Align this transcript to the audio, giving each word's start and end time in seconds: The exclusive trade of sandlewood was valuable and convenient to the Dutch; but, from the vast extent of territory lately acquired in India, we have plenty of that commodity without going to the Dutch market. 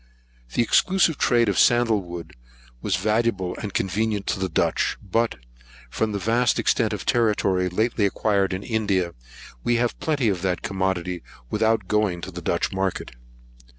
The 0.55 0.63
exclusive 0.63 1.19
trade 1.19 1.47
of 1.47 1.59
sandlewood 1.59 2.31
was 2.81 2.95
valuable 2.95 3.55
and 3.57 3.71
convenient 3.71 4.25
to 4.33 4.39
the 4.39 4.49
Dutch; 4.49 4.97
but, 4.99 5.35
from 5.91 6.11
the 6.11 6.17
vast 6.17 6.57
extent 6.57 6.91
of 6.91 7.05
territory 7.05 7.69
lately 7.69 8.07
acquired 8.07 8.51
in 8.51 8.63
India, 8.63 9.13
we 9.63 9.75
have 9.75 9.99
plenty 9.99 10.27
of 10.27 10.41
that 10.41 10.63
commodity 10.63 11.21
without 11.51 11.87
going 11.87 12.19
to 12.21 12.31
the 12.31 12.41
Dutch 12.41 12.73
market. 12.73 13.11